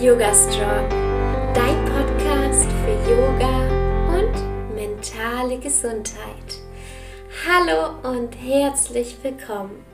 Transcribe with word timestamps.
Yoga 0.00 0.32
Strong, 0.32 0.88
dein 1.54 1.84
Podcast 1.84 2.68
für 2.84 3.10
Yoga 3.10 3.66
und 4.16 4.76
mentale 4.76 5.58
Gesundheit. 5.58 6.60
Hallo 7.44 8.08
und 8.08 8.32
herzlich 8.34 9.16
willkommen. 9.24 9.84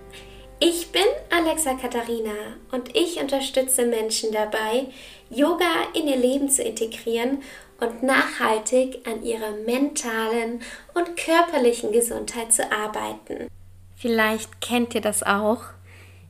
Ich 0.60 0.92
bin 0.92 1.06
Alexa 1.30 1.72
Katharina 1.72 2.34
und 2.70 2.94
ich 2.94 3.18
unterstütze 3.18 3.86
Menschen 3.86 4.30
dabei, 4.30 4.88
Yoga 5.30 5.72
in 5.94 6.06
ihr 6.06 6.18
Leben 6.18 6.50
zu 6.50 6.62
integrieren 6.62 7.42
und 7.80 8.02
nachhaltig 8.02 9.08
an 9.08 9.22
ihrer 9.22 9.52
mentalen 9.64 10.60
und 10.92 11.16
körperlichen 11.16 11.92
Gesundheit 11.92 12.52
zu 12.52 12.70
arbeiten. 12.70 13.48
Vielleicht 13.96 14.60
kennt 14.60 14.94
ihr 14.94 15.00
das 15.00 15.22
auch. 15.22 15.62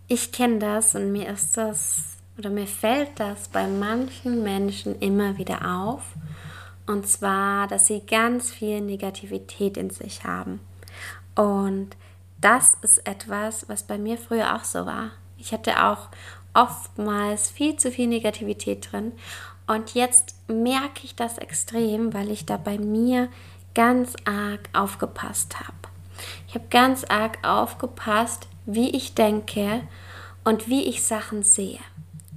Ich 0.07 0.31
kenne 0.31 0.61
das 0.61 0.95
und 0.95 1.11
mir 1.11 1.29
ist 1.29 1.57
das 1.57 2.14
oder 2.39 2.51
mir 2.51 2.67
fällt 2.67 3.19
das 3.21 3.49
bei 3.49 3.67
manchen 3.67 4.43
Menschen 4.43 4.99
immer 4.99 5.39
wieder 5.39 5.61
auf. 5.77 6.03
Und 6.87 7.07
zwar, 7.07 7.67
dass 7.67 7.87
sie 7.87 8.01
ganz 8.01 8.53
viel 8.53 8.81
Negativität 8.81 9.77
in 9.77 9.91
sich 9.91 10.25
haben. 10.25 10.61
Und 11.35 11.97
das 12.41 12.77
ist 12.83 13.07
etwas, 13.07 13.69
was 13.69 13.85
bei 13.85 13.99
mir 13.99 14.19
früher 14.19 14.55
auch 14.55 14.65
so 14.65 14.85
war. 14.85 15.13
Ich 15.39 15.53
hatte 15.53 15.83
auch 15.83 16.09
oftmals 16.53 17.51
viel 17.51 17.77
zu 17.77 17.91
viel 17.91 18.07
Negativität 18.07 18.93
drin. 18.93 19.13
Und 19.67 19.95
jetzt 19.95 20.35
merke 20.49 21.05
ich 21.05 21.17
das 21.17 21.39
extrem, 21.39 22.13
weil 22.13 22.31
ich 22.31 22.45
da 22.45 22.57
bei 22.57 22.79
mir 22.79 23.29
ganz 23.75 24.15
arg 24.25 24.69
aufgepasst 24.73 25.59
habe. 25.59 25.73
Ich 26.47 26.55
habe 26.55 26.67
ganz 26.69 27.05
arg 27.05 27.39
aufgepasst, 27.43 28.47
wie 28.67 28.91
ich 28.91 29.15
denke 29.15 29.81
und 30.45 30.69
wie 30.69 30.85
ich 30.85 31.03
Sachen 31.03 31.43
sehe. 31.43 31.81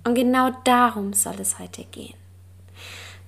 Und 0.07 0.15
genau 0.15 0.51
darum 0.63 1.11
soll 1.11 1.35
es 1.41 1.59
heute 1.59 1.83
gehen. 1.83 2.13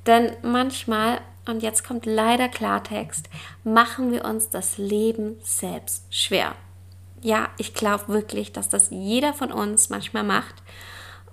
Denn 0.06 0.32
manchmal, 0.44 1.20
und 1.46 1.62
jetzt 1.62 1.84
kommt 1.84 2.06
leider 2.06 2.48
Klartext, 2.48 3.28
machen 3.66 4.14
wir 4.14 4.24
uns 4.24 4.50
das 4.50 4.78
Leben 4.78 5.36
selbst 5.44 6.06
schwer. 6.10 6.56
Ja, 7.20 7.50
ich 7.58 7.74
glaube 7.74 8.08
wirklich, 8.08 8.54
dass 8.54 8.70
das 8.70 8.92
jeder 8.92 9.34
von 9.34 9.52
uns 9.52 9.90
manchmal 9.90 10.24
macht. 10.24 10.56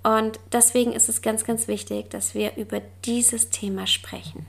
Und 0.03 0.37
deswegen 0.51 0.91
ist 0.91 1.07
es 1.07 1.21
ganz, 1.21 1.45
ganz 1.45 1.69
wichtig, 1.69 2.09
dass 2.09 2.33
wir 2.33 2.57
über 2.57 2.81
dieses 3.05 3.49
Thema 3.49 3.87
sprechen. 3.87 4.45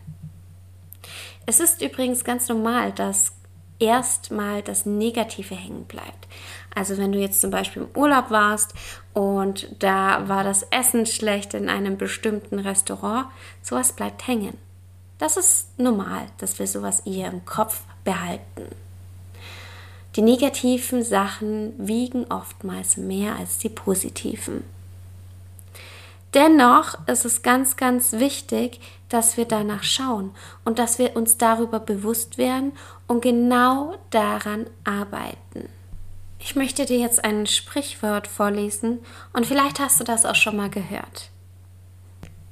Es 1.46 1.60
ist 1.60 1.80
übrigens 1.80 2.24
ganz 2.24 2.48
normal, 2.48 2.90
dass 2.90 3.37
erstmal 3.78 4.62
das 4.62 4.86
Negative 4.86 5.54
hängen 5.54 5.84
bleibt. 5.84 6.28
Also 6.74 6.98
wenn 6.98 7.12
du 7.12 7.18
jetzt 7.18 7.40
zum 7.40 7.50
Beispiel 7.50 7.82
im 7.82 8.00
Urlaub 8.00 8.30
warst 8.30 8.74
und 9.14 9.68
da 9.78 10.28
war 10.28 10.44
das 10.44 10.64
Essen 10.70 11.06
schlecht 11.06 11.54
in 11.54 11.68
einem 11.68 11.96
bestimmten 11.96 12.58
Restaurant, 12.58 13.26
sowas 13.62 13.92
bleibt 13.92 14.26
hängen. 14.26 14.56
Das 15.18 15.36
ist 15.36 15.78
normal, 15.78 16.26
dass 16.38 16.58
wir 16.58 16.66
sowas 16.66 17.00
eher 17.00 17.30
im 17.30 17.44
Kopf 17.44 17.82
behalten. 18.04 18.68
Die 20.16 20.22
negativen 20.22 21.02
Sachen 21.02 21.74
wiegen 21.78 22.26
oftmals 22.30 22.96
mehr 22.96 23.36
als 23.36 23.58
die 23.58 23.68
positiven. 23.68 24.64
Dennoch 26.34 26.94
ist 27.06 27.24
es 27.24 27.42
ganz, 27.42 27.76
ganz 27.76 28.12
wichtig, 28.12 28.80
dass 29.08 29.36
wir 29.36 29.46
danach 29.46 29.82
schauen 29.82 30.32
und 30.64 30.78
dass 30.78 30.98
wir 30.98 31.16
uns 31.16 31.38
darüber 31.38 31.80
bewusst 31.80 32.36
werden 32.36 32.72
und 33.06 33.22
genau 33.22 33.96
daran 34.10 34.66
arbeiten. 34.84 35.68
Ich 36.38 36.54
möchte 36.54 36.84
dir 36.84 36.98
jetzt 36.98 37.24
ein 37.24 37.46
Sprichwort 37.46 38.26
vorlesen 38.26 39.00
und 39.32 39.46
vielleicht 39.46 39.80
hast 39.80 40.00
du 40.00 40.04
das 40.04 40.24
auch 40.26 40.34
schon 40.34 40.56
mal 40.56 40.70
gehört. 40.70 41.30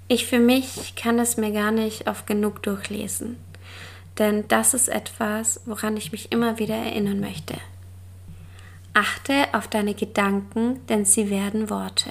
Ich 0.08 0.26
für 0.26 0.38
mich 0.38 0.94
kann 0.96 1.18
es 1.18 1.36
mir 1.36 1.52
gar 1.52 1.70
nicht 1.70 2.08
oft 2.08 2.26
genug 2.26 2.62
durchlesen, 2.62 3.36
denn 4.18 4.48
das 4.48 4.72
ist 4.72 4.88
etwas, 4.88 5.60
woran 5.66 5.96
ich 5.96 6.12
mich 6.12 6.32
immer 6.32 6.58
wieder 6.58 6.76
erinnern 6.76 7.20
möchte. 7.20 7.54
Achte 8.94 9.48
auf 9.52 9.68
deine 9.68 9.94
Gedanken, 9.94 10.86
denn 10.86 11.04
sie 11.04 11.28
werden 11.28 11.68
Worte. 11.68 12.10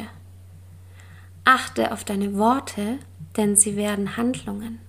Achte 1.46 1.92
auf 1.92 2.04
deine 2.04 2.36
Worte, 2.38 2.98
denn 3.38 3.56
sie 3.56 3.76
werden 3.76 4.18
Handlungen. 4.18 4.80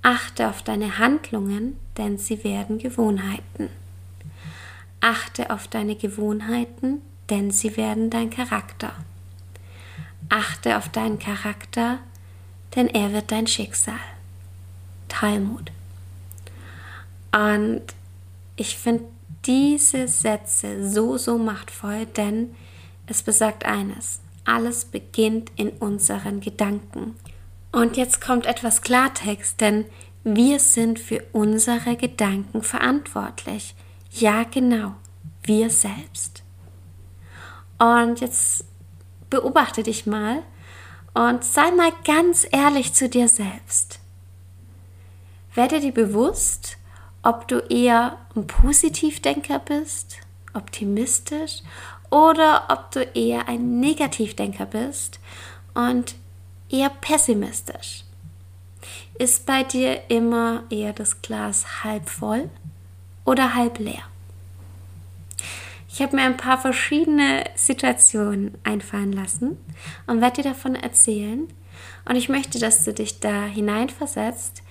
Achte 0.00 0.48
auf 0.48 0.62
deine 0.62 0.98
Handlungen, 0.98 1.76
denn 1.96 2.16
sie 2.16 2.44
werden 2.44 2.78
Gewohnheiten. 2.78 3.68
Achte 5.00 5.50
auf 5.50 5.66
deine 5.66 5.96
Gewohnheiten, 5.96 7.02
denn 7.28 7.50
sie 7.50 7.76
werden 7.76 8.08
dein 8.08 8.30
Charakter. 8.30 8.92
Achte 10.28 10.76
auf 10.76 10.88
deinen 10.88 11.18
Charakter, 11.18 11.98
denn 12.76 12.86
er 12.86 13.12
wird 13.12 13.32
dein 13.32 13.48
Schicksal. 13.48 13.98
Talmud. 15.08 15.72
Und 17.32 17.82
ich 18.56 18.76
finde 18.76 19.04
diese 19.44 20.06
Sätze 20.06 20.88
so, 20.88 21.18
so 21.18 21.36
machtvoll, 21.36 22.06
denn 22.06 22.54
es 23.06 23.22
besagt 23.22 23.64
eines. 23.64 24.20
Alles 24.44 24.84
beginnt 24.84 25.52
in 25.56 25.70
unseren 25.70 26.40
Gedanken. 26.40 27.16
Und 27.70 27.96
jetzt 27.96 28.20
kommt 28.20 28.46
etwas 28.46 28.82
Klartext, 28.82 29.60
denn 29.60 29.86
wir 30.24 30.58
sind 30.58 30.98
für 30.98 31.24
unsere 31.32 31.96
Gedanken 31.96 32.62
verantwortlich. 32.62 33.74
Ja, 34.10 34.44
genau, 34.44 34.94
wir 35.42 35.70
selbst. 35.70 36.42
Und 37.78 38.20
jetzt 38.20 38.64
beobachte 39.30 39.82
dich 39.82 40.06
mal 40.06 40.42
und 41.14 41.42
sei 41.44 41.70
mal 41.72 41.92
ganz 42.04 42.46
ehrlich 42.50 42.92
zu 42.92 43.08
dir 43.08 43.28
selbst. 43.28 43.98
Werde 45.54 45.80
dir 45.80 45.92
bewusst, 45.92 46.78
ob 47.22 47.48
du 47.48 47.58
eher 47.58 48.18
ein 48.34 48.46
Positivdenker 48.46 49.58
bist, 49.58 50.18
optimistisch 50.54 51.62
oder 52.12 52.66
ob 52.68 52.90
du 52.90 53.02
eher 53.02 53.48
ein 53.48 53.80
Negativdenker 53.80 54.66
bist 54.66 55.18
und 55.72 56.14
eher 56.68 56.90
pessimistisch. 56.90 58.04
Ist 59.18 59.46
bei 59.46 59.62
dir 59.62 60.10
immer 60.10 60.64
eher 60.68 60.92
das 60.92 61.22
Glas 61.22 61.84
halb 61.84 62.10
voll 62.10 62.50
oder 63.24 63.54
halb 63.54 63.78
leer? 63.78 64.02
Ich 65.88 66.02
habe 66.02 66.16
mir 66.16 66.22
ein 66.22 66.36
paar 66.36 66.60
verschiedene 66.60 67.44
Situationen 67.54 68.58
einfallen 68.62 69.12
lassen 69.12 69.56
und 70.06 70.20
werde 70.20 70.42
dir 70.42 70.50
davon 70.50 70.74
erzählen. 70.74 71.48
Und 72.04 72.16
ich 72.16 72.28
möchte, 72.28 72.58
dass 72.58 72.84
du 72.84 72.92
dich 72.92 73.20
da 73.20 73.44
hineinversetzt 73.44 74.62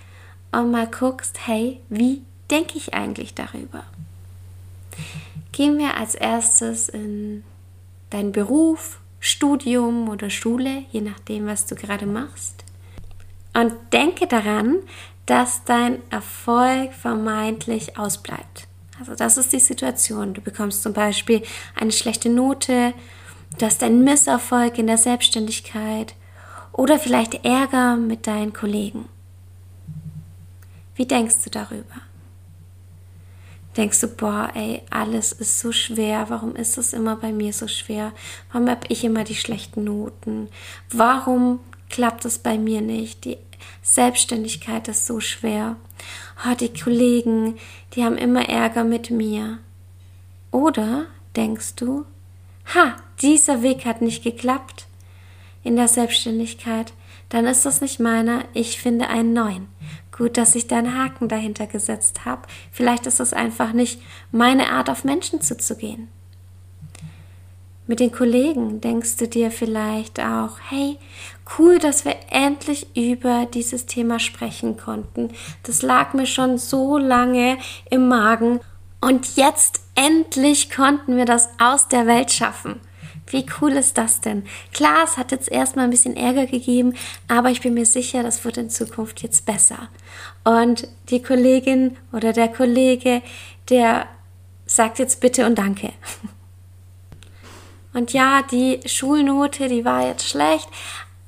und 0.51 0.71
mal 0.71 0.87
guckst, 0.87 1.47
hey, 1.47 1.79
wie 1.89 2.21
denke 2.51 2.77
ich 2.77 2.93
eigentlich 2.93 3.33
darüber? 3.33 3.83
Gehen 5.51 5.77
wir 5.77 5.97
als 5.97 6.15
erstes 6.15 6.89
in 6.89 7.43
deinen 8.09 8.31
Beruf, 8.31 8.99
Studium 9.19 10.09
oder 10.09 10.29
Schule, 10.29 10.83
je 10.91 11.01
nachdem, 11.01 11.45
was 11.45 11.65
du 11.65 11.75
gerade 11.75 12.05
machst. 12.05 12.63
Und 13.53 13.73
denke 13.91 14.27
daran, 14.27 14.77
dass 15.25 15.63
dein 15.63 15.99
Erfolg 16.09 16.93
vermeintlich 16.93 17.97
ausbleibt. 17.97 18.67
Also 18.99 19.15
das 19.15 19.37
ist 19.37 19.51
die 19.51 19.59
Situation. 19.59 20.33
Du 20.33 20.41
bekommst 20.41 20.83
zum 20.83 20.93
Beispiel 20.93 21.43
eine 21.75 21.91
schlechte 21.91 22.29
Note, 22.29 22.93
du 23.57 23.65
hast 23.65 23.83
einen 23.83 24.03
Misserfolg 24.03 24.77
in 24.77 24.87
der 24.87 24.97
Selbstständigkeit 24.97 26.15
oder 26.71 26.99
vielleicht 26.99 27.45
Ärger 27.45 27.97
mit 27.97 28.27
deinen 28.27 28.53
Kollegen. 28.53 29.09
Wie 30.95 31.05
denkst 31.05 31.43
du 31.43 31.49
darüber? 31.49 32.10
Denkst 33.77 34.01
du, 34.01 34.07
boah, 34.07 34.49
ey, 34.53 34.81
alles 34.89 35.31
ist 35.31 35.59
so 35.59 35.71
schwer. 35.71 36.25
Warum 36.29 36.55
ist 36.55 36.77
es 36.77 36.93
immer 36.93 37.15
bei 37.15 37.31
mir 37.31 37.53
so 37.53 37.67
schwer? 37.67 38.11
Warum 38.51 38.69
habe 38.69 38.87
ich 38.89 39.03
immer 39.03 39.23
die 39.23 39.35
schlechten 39.35 39.83
Noten? 39.83 40.49
Warum 40.91 41.59
klappt 41.89 42.25
es 42.25 42.39
bei 42.39 42.57
mir 42.57 42.81
nicht? 42.81 43.25
Die 43.25 43.37
Selbstständigkeit 43.81 44.87
ist 44.87 45.05
so 45.05 45.19
schwer. 45.19 45.75
Oh, 46.45 46.55
die 46.55 46.73
Kollegen, 46.73 47.57
die 47.93 48.03
haben 48.03 48.17
immer 48.17 48.47
Ärger 48.49 48.83
mit 48.83 49.11
mir. 49.11 49.59
Oder 50.51 51.05
denkst 51.35 51.75
du, 51.75 52.05
ha, 52.75 52.95
dieser 53.21 53.61
Weg 53.61 53.85
hat 53.85 54.01
nicht 54.01 54.23
geklappt 54.23 54.87
in 55.63 55.75
der 55.75 55.87
Selbstständigkeit, 55.87 56.93
dann 57.29 57.45
ist 57.45 57.65
das 57.65 57.79
nicht 57.79 57.99
meiner, 57.99 58.43
ich 58.53 58.81
finde 58.81 59.07
einen 59.07 59.33
neuen. 59.33 59.67
Gut, 60.21 60.37
dass 60.37 60.53
ich 60.53 60.67
da 60.67 60.77
einen 60.77 60.95
Haken 60.95 61.29
dahinter 61.29 61.65
gesetzt 61.65 62.25
habe. 62.25 62.43
Vielleicht 62.71 63.07
ist 63.07 63.19
es 63.19 63.33
einfach 63.33 63.73
nicht 63.73 63.99
meine 64.31 64.69
Art, 64.69 64.87
auf 64.87 65.03
Menschen 65.03 65.41
zuzugehen. 65.41 66.09
Mit 67.87 67.99
den 67.99 68.11
Kollegen 68.11 68.81
denkst 68.81 69.17
du 69.17 69.27
dir 69.27 69.49
vielleicht 69.49 70.19
auch, 70.19 70.59
hey, 70.69 70.99
cool, 71.57 71.79
dass 71.79 72.05
wir 72.05 72.17
endlich 72.29 72.95
über 72.95 73.47
dieses 73.51 73.87
Thema 73.87 74.19
sprechen 74.19 74.77
konnten. 74.77 75.31
Das 75.63 75.81
lag 75.81 76.13
mir 76.13 76.27
schon 76.27 76.59
so 76.59 76.99
lange 76.99 77.57
im 77.89 78.07
Magen 78.07 78.59
und 78.99 79.37
jetzt 79.37 79.81
endlich 79.95 80.69
konnten 80.69 81.17
wir 81.17 81.25
das 81.25 81.49
aus 81.59 81.87
der 81.87 82.05
Welt 82.05 82.31
schaffen. 82.31 82.79
Wie 83.31 83.45
cool 83.59 83.71
ist 83.71 83.97
das 83.97 84.21
denn? 84.21 84.43
Klar, 84.73 85.03
es 85.03 85.17
hat 85.17 85.31
jetzt 85.31 85.51
erstmal 85.51 85.85
ein 85.85 85.91
bisschen 85.91 86.15
Ärger 86.15 86.45
gegeben, 86.45 86.93
aber 87.27 87.49
ich 87.49 87.61
bin 87.61 87.73
mir 87.73 87.85
sicher, 87.85 88.23
das 88.23 88.43
wird 88.45 88.57
in 88.57 88.69
Zukunft 88.69 89.23
jetzt 89.23 89.45
besser. 89.45 89.89
Und 90.43 90.87
die 91.09 91.21
Kollegin 91.21 91.97
oder 92.11 92.33
der 92.33 92.49
Kollege, 92.49 93.21
der 93.69 94.07
sagt 94.65 94.99
jetzt 94.99 95.21
bitte 95.21 95.45
und 95.45 95.57
danke. 95.57 95.91
Und 97.93 98.13
ja, 98.13 98.41
die 98.49 98.79
Schulnote, 98.85 99.67
die 99.67 99.83
war 99.83 100.07
jetzt 100.07 100.25
schlecht, 100.29 100.69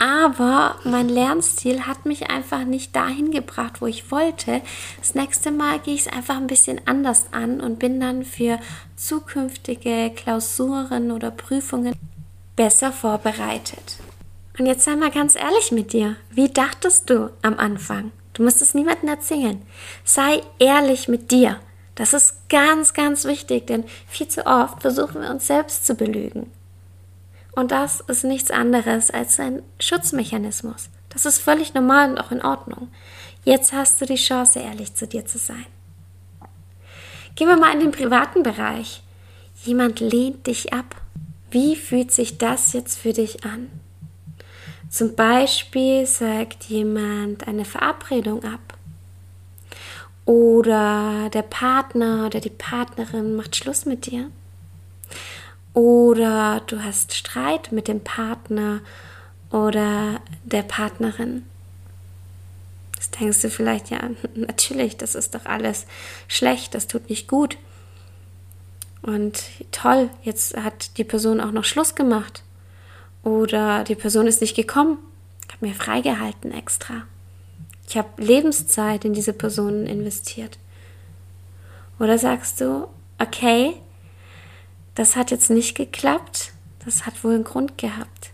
aber 0.03 0.75
mein 0.83 1.07
Lernstil 1.07 1.88
hat 1.88 2.05
mich 2.05 2.29
einfach 2.29 2.65
nicht 2.65 2.94
dahin 2.94 3.31
gebracht, 3.31 3.79
wo 3.79 3.88
ich 3.88 4.11
wollte. 4.11 4.59
Das 5.00 5.15
nächste 5.15 5.50
Mal 5.50 5.79
gehe 5.79 5.94
ich 5.94 6.01
es 6.01 6.11
einfach 6.11 6.35
ein 6.35 6.47
bisschen 6.47 6.81
anders 6.85 7.27
an 7.31 7.61
und 7.61 7.79
bin 7.79 8.01
dann 8.01 8.25
für 8.25 8.59
zukünftige 8.97 10.11
Klausuren 10.13 11.09
oder 11.09 11.31
Prüfungen 11.31 11.95
besser 12.57 12.91
vorbereitet. 12.91 13.95
Und 14.59 14.65
jetzt 14.65 14.83
sei 14.83 14.97
mal 14.97 15.09
ganz 15.09 15.35
ehrlich 15.35 15.71
mit 15.71 15.94
dir. 15.94 16.17
Wie 16.31 16.49
dachtest 16.49 17.09
du 17.09 17.29
am 17.41 17.57
Anfang? 17.57 18.11
Du 18.33 18.44
musst 18.44 18.61
es 18.61 18.73
niemandem 18.73 19.07
erzählen. 19.07 19.61
Sei 20.03 20.41
ehrlich 20.59 21.07
mit 21.07 21.31
dir. 21.31 21.61
Das 21.95 22.11
ist 22.11 22.49
ganz, 22.49 22.94
ganz 22.94 23.23
wichtig, 23.23 23.67
denn 23.67 23.85
viel 24.09 24.27
zu 24.27 24.45
oft 24.45 24.81
versuchen 24.81 25.21
wir 25.21 25.29
uns 25.29 25.47
selbst 25.47 25.88
zu 25.88 25.95
belügen. 25.95 26.51
Und 27.55 27.71
das 27.71 28.00
ist 28.01 28.23
nichts 28.23 28.51
anderes 28.51 29.11
als 29.11 29.39
ein 29.39 29.61
Schutzmechanismus. 29.79 30.89
Das 31.09 31.25
ist 31.25 31.39
völlig 31.39 31.73
normal 31.73 32.11
und 32.11 32.17
auch 32.17 32.31
in 32.31 32.44
Ordnung. 32.44 32.89
Jetzt 33.45 33.73
hast 33.73 34.01
du 34.01 34.05
die 34.05 34.15
Chance, 34.15 34.59
ehrlich 34.59 34.95
zu 34.95 35.05
dir 35.05 35.25
zu 35.25 35.38
sein. 35.38 35.65
Gehen 37.35 37.47
wir 37.47 37.57
mal 37.57 37.73
in 37.73 37.79
den 37.79 37.91
privaten 37.91 38.44
Bereich. 38.44 39.03
Jemand 39.63 40.00
lehnt 40.00 40.47
dich 40.47 40.73
ab. 40.73 40.95
Wie 41.51 41.75
fühlt 41.75 42.11
sich 42.11 42.38
das 42.38 42.73
jetzt 42.73 42.97
für 42.97 43.13
dich 43.13 43.44
an? 43.45 43.69
Zum 44.89 45.15
Beispiel 45.15 46.06
sagt 46.06 46.65
jemand 46.65 47.47
eine 47.47 47.65
Verabredung 47.65 48.44
ab. 48.44 48.77
Oder 50.25 51.29
der 51.33 51.41
Partner 51.41 52.27
oder 52.27 52.39
die 52.39 52.49
Partnerin 52.49 53.35
macht 53.35 53.56
Schluss 53.56 53.85
mit 53.85 54.06
dir. 54.06 54.29
Oder 55.73 56.61
du 56.67 56.83
hast 56.83 57.13
Streit 57.13 57.71
mit 57.71 57.87
dem 57.87 58.01
Partner 58.01 58.81
oder 59.49 60.21
der 60.43 60.63
Partnerin. 60.63 61.45
Das 62.95 63.09
denkst 63.11 63.41
du 63.41 63.49
vielleicht, 63.49 63.89
ja, 63.89 63.99
natürlich, 64.35 64.97
das 64.97 65.15
ist 65.15 65.35
doch 65.35 65.45
alles 65.45 65.85
schlecht, 66.27 66.75
das 66.75 66.87
tut 66.87 67.09
nicht 67.09 67.27
gut. 67.27 67.57
Und 69.01 69.43
toll, 69.71 70.09
jetzt 70.23 70.55
hat 70.55 70.97
die 70.97 71.03
Person 71.03 71.41
auch 71.41 71.51
noch 71.51 71.65
Schluss 71.65 71.95
gemacht. 71.95 72.43
Oder 73.23 73.83
die 73.83 73.95
Person 73.95 74.27
ist 74.27 74.41
nicht 74.41 74.55
gekommen. 74.55 74.97
Habe 75.51 75.67
mir 75.67 75.73
freigehalten 75.73 76.51
extra. 76.51 77.03
Ich 77.87 77.97
habe 77.97 78.21
Lebenszeit 78.21 79.05
in 79.05 79.13
diese 79.13 79.33
Person 79.33 79.85
investiert. 79.85 80.57
Oder 81.99 82.17
sagst 82.17 82.61
du, 82.61 82.87
okay, 83.19 83.75
das 84.95 85.16
hat 85.16 85.31
jetzt 85.31 85.50
nicht 85.50 85.75
geklappt, 85.75 86.54
das 86.86 87.06
hat 87.06 87.24
wohl 87.24 87.36
einen 87.36 87.44
Grund 87.44 87.78
gehabt. 87.78 88.31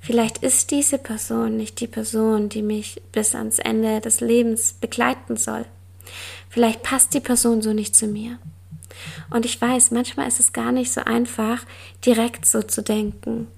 Vielleicht 0.00 0.38
ist 0.38 0.70
diese 0.70 0.98
Person 0.98 1.56
nicht 1.56 1.80
die 1.80 1.88
Person, 1.88 2.48
die 2.48 2.62
mich 2.62 3.02
bis 3.10 3.34
ans 3.34 3.58
Ende 3.58 4.00
des 4.00 4.20
Lebens 4.20 4.74
begleiten 4.74 5.36
soll. 5.36 5.64
Vielleicht 6.48 6.82
passt 6.82 7.12
die 7.14 7.20
Person 7.20 7.60
so 7.60 7.72
nicht 7.72 7.96
zu 7.96 8.06
mir. 8.06 8.38
Und 9.30 9.44
ich 9.44 9.60
weiß, 9.60 9.90
manchmal 9.90 10.28
ist 10.28 10.40
es 10.40 10.52
gar 10.52 10.72
nicht 10.72 10.92
so 10.92 11.00
einfach, 11.02 11.64
direkt 12.04 12.46
so 12.46 12.62
zu 12.62 12.82
denken. 12.82 13.48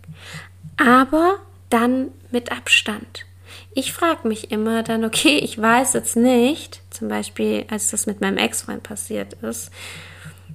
Aber 0.77 1.39
dann 1.71 2.09
mit 2.31 2.51
Abstand. 2.51 3.27
Ich 3.75 3.93
frage 3.93 4.27
mich 4.27 4.51
immer 4.51 4.83
dann, 4.83 5.05
okay, 5.05 5.39
ich 5.39 5.61
weiß 5.61 5.93
jetzt 5.93 6.17
nicht, 6.17 6.81
zum 6.91 7.09
Beispiel 7.09 7.67
als 7.71 7.91
das 7.91 8.07
mit 8.07 8.21
meinem 8.21 8.39
Ex-Freund 8.39 8.83
passiert 8.83 9.35
ist, 9.43 9.71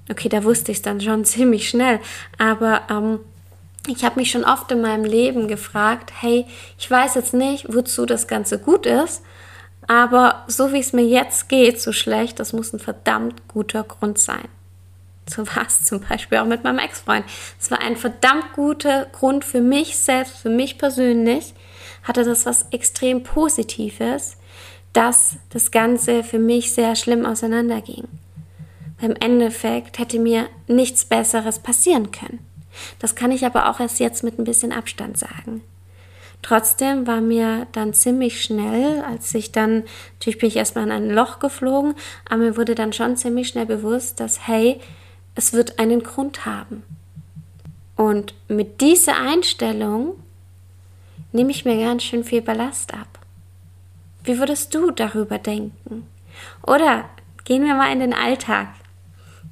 Okay, 0.10 0.30
da 0.30 0.44
wusste 0.44 0.72
ich 0.72 0.78
es 0.80 0.82
dann 0.82 1.02
schon 1.02 1.26
ziemlich 1.26 1.70
schnell. 1.70 2.00
Aber 2.38 2.82
ähm, 2.90 3.20
ich 3.88 4.04
habe 4.04 4.20
mich 4.20 4.32
schon 4.32 4.46
oft 4.46 4.72
in 4.72 4.82
meinem 4.82 5.04
Leben 5.04 5.48
gefragt, 5.48 6.12
hey, 6.22 6.46
ich 6.78 6.90
weiß 6.90 7.16
jetzt 7.16 7.34
nicht, 7.34 7.74
wozu 7.74 8.06
das 8.06 8.28
Ganze 8.28 8.60
gut 8.60 8.86
ist, 8.86 9.24
aber 9.88 10.46
so 10.48 10.72
wie 10.72 10.80
es 10.80 10.94
mir 10.94 11.06
jetzt 11.06 11.50
geht, 11.50 11.82
so 11.82 11.92
schlecht, 11.92 12.40
das 12.40 12.54
muss 12.54 12.72
ein 12.74 12.80
verdammt 12.80 13.48
guter 13.48 13.84
Grund 13.84 14.18
sein. 14.18 14.48
So 15.28 15.46
war 15.48 15.66
es 15.68 15.86
zum 15.86 16.02
Beispiel 16.02 16.38
auch 16.38 16.46
mit 16.46 16.64
meinem 16.64 16.80
Ex-Freund. 16.80 17.26
Es 17.60 17.72
war 17.72 17.80
ein 17.80 17.96
verdammt 17.96 18.54
guter 18.54 19.06
Grund 19.06 19.46
für 19.46 19.62
mich 19.62 19.98
selbst, 19.98 20.38
für 20.38 20.50
mich 20.50 20.78
persönlich, 20.78 21.54
hatte 22.04 22.24
das 22.24 22.46
was 22.46 22.68
extrem 22.72 23.24
Positives, 23.24 24.38
dass 24.92 25.38
das 25.50 25.72
Ganze 25.72 26.24
für 26.24 26.40
mich 26.40 26.74
sehr 26.74 26.96
schlimm 26.96 27.26
auseinanderging. 27.26 28.08
Im 29.02 29.16
Endeffekt 29.20 30.00
hätte 30.00 30.20
mir 30.20 30.48
nichts 30.68 31.06
Besseres 31.06 31.60
passieren 31.60 32.12
können. 32.12 32.40
Das 33.00 33.16
kann 33.16 33.32
ich 33.32 33.46
aber 33.46 33.70
auch 33.70 33.80
erst 33.80 34.00
jetzt 34.00 34.24
mit 34.24 34.40
ein 34.40 34.46
bisschen 34.46 34.72
Abstand 34.72 35.18
sagen. 35.18 35.62
Trotzdem 36.42 37.08
war 37.08 37.22
mir 37.22 37.68
dann 37.72 37.94
ziemlich 37.94 38.44
schnell, 38.44 39.02
als 39.02 39.34
ich 39.34 39.54
dann, 39.54 39.84
natürlich 40.16 40.40
bin 40.40 40.50
ich 40.50 40.58
erstmal 40.58 40.84
in 40.84 40.92
ein 40.92 41.10
Loch 41.10 41.40
geflogen, 41.40 41.96
aber 42.28 42.38
mir 42.38 42.58
wurde 42.58 42.76
dann 42.76 42.92
schon 42.92 43.16
ziemlich 43.16 43.48
schnell 43.48 43.66
bewusst, 43.66 44.20
dass, 44.20 44.46
hey, 44.46 44.82
es 45.36 45.54
wird 45.54 45.80
einen 45.80 46.04
Grund 46.04 46.46
haben. 46.46 46.84
Und 47.96 48.34
mit 48.50 48.82
dieser 48.82 49.16
Einstellung 49.18 50.16
nehme 51.32 51.52
ich 51.52 51.64
mir 51.64 51.78
ganz 51.78 52.04
schön 52.04 52.26
viel 52.26 52.42
Ballast 52.42 52.94
ab. 52.94 53.08
Wie 54.26 54.38
würdest 54.38 54.76
du 54.76 54.92
darüber 54.92 55.38
denken? 55.38 56.08
Oder 56.66 57.10
gehen 57.46 57.66
wir 57.66 57.76
mal 57.76 57.92
in 57.92 58.00
den 58.00 58.14
Alltag. 58.14 58.68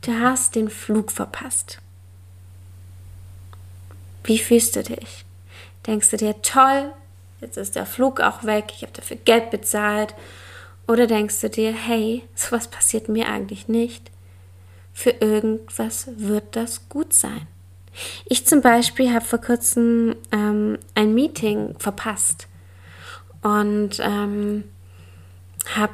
Du 0.02 0.20
hast 0.20 0.56
den 0.56 0.70
Flug 0.70 1.12
verpasst. 1.12 1.80
Wie 4.24 4.40
fühlst 4.40 4.76
du 4.76 4.84
dich? 4.84 5.26
Denkst 5.86 6.10
du 6.10 6.18
dir, 6.18 6.42
toll, 6.42 6.92
jetzt 7.40 7.58
ist 7.58 7.76
der 7.76 7.86
Flug 7.86 8.20
auch 8.20 8.44
weg, 8.44 8.72
ich 8.76 8.82
habe 8.82 8.94
dafür 8.94 9.18
Geld 9.18 9.52
bezahlt? 9.52 10.16
Oder 10.88 11.06
denkst 11.06 11.40
du 11.42 11.50
dir, 11.50 11.72
hey, 11.72 12.24
sowas 12.36 12.68
passiert 12.68 13.10
mir 13.10 13.28
eigentlich 13.28 13.68
nicht? 13.68 14.12
Für 14.94 15.12
irgendwas 15.12 16.08
wird 16.18 16.56
das 16.56 16.90
gut 16.90 17.14
sein. 17.14 17.48
Ich 18.26 18.48
zum 18.48 18.62
Beispiel 18.62 19.14
habe 19.14 19.26
vor 19.26 19.40
kurzem 19.40 20.16
ähm, 20.32 20.80
ein 20.96 21.14
Meeting 21.14 21.76
verpasst 21.78 22.48
und 23.42 24.00
ähm, 24.00 24.64
habe 25.76 25.94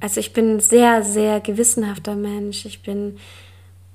also 0.00 0.20
ich 0.20 0.32
bin 0.32 0.60
sehr, 0.60 1.02
sehr 1.02 1.40
gewissenhafter 1.40 2.14
Mensch. 2.14 2.64
Ich 2.64 2.82
bin 2.82 3.18